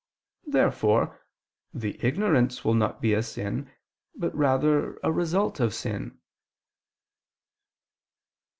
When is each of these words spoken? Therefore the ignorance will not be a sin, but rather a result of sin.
Therefore 0.47 1.21
the 1.75 2.03
ignorance 2.03 2.65
will 2.65 2.73
not 2.73 3.03
be 3.03 3.13
a 3.13 3.21
sin, 3.21 3.69
but 4.15 4.33
rather 4.33 4.97
a 5.03 5.11
result 5.11 5.59
of 5.59 5.75
sin. 5.75 6.17